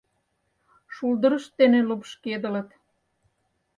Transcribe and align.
Шулдырышт 0.93 1.45
дене 1.59 1.79
лупшкедылыт. 1.89 2.69